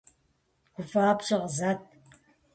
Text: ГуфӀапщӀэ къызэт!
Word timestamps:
ГуфӀапщӀэ 0.73 1.37
къызэт! 1.41 1.81